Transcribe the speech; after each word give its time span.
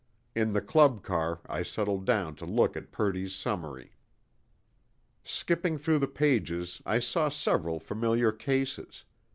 In 0.33 0.53
the 0.53 0.61
club 0.61 1.03
car, 1.03 1.41
I 1.45 1.61
settled 1.61 2.05
down 2.07 2.35
to 2.37 2.45
look 2.47 2.75
at 2.75 2.91
Purdy's 2.91 3.35
summary. 3.35 3.91
Skipping 5.23 5.77
through 5.77 5.99
the 5.99 6.07
pages, 6.07 6.81
I 6.87 6.97
saw 6.97 7.29
several 7.29 7.79
familiar 7.79 8.31
cases. 8.31 9.05